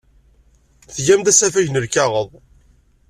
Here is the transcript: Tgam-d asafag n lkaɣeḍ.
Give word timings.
Tgam-d 0.93 1.27
asafag 1.31 1.67
n 1.69 1.81
lkaɣeḍ. 1.85 2.29